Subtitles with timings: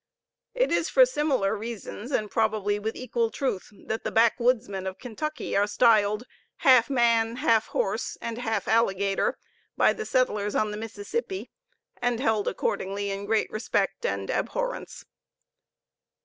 [0.55, 5.55] It is for similar reasons, and probably with equal truth, that the backwoodsmen of Kentucky
[5.55, 6.23] are styled
[6.61, 9.37] half man, half horse, and half alligator
[9.77, 11.51] by the settlers on the Mississippi,
[12.01, 15.05] and held accordingly in great respect and abhorrence.